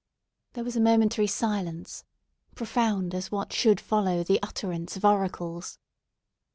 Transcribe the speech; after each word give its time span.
There 0.53 0.63
was 0.63 0.75
a 0.75 0.81
momentary 0.81 1.27
silence, 1.27 2.05
profound 2.55 3.13
as 3.13 3.31
what 3.31 3.53
should 3.53 3.79
follow 3.79 4.23
the 4.23 4.41
utterance 4.41 4.97
of 4.97 5.05
oracles. 5.05 5.77